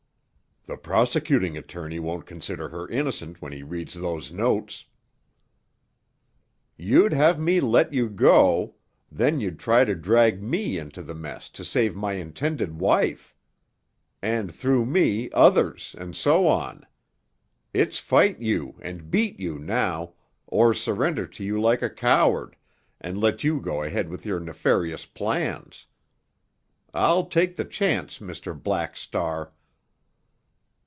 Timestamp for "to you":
21.25-21.59